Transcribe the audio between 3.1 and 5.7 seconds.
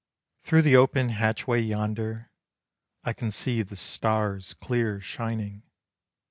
can see the stars clear shining.